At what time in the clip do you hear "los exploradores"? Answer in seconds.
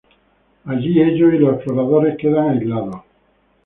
1.37-2.17